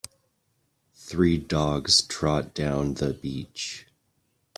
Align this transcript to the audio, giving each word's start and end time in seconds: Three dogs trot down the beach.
Three 0.95 1.37
dogs 1.37 2.01
trot 2.01 2.55
down 2.55 2.95
the 2.95 3.13
beach. 3.13 3.85